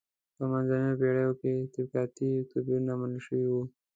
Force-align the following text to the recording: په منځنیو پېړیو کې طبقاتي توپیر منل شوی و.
په 0.35 0.43
منځنیو 0.51 0.97
پېړیو 0.99 1.31
کې 1.41 1.51
طبقاتي 1.73 2.29
توپیر 2.51 2.81
منل 2.99 3.21
شوی 3.25 3.45
و. 3.53 3.55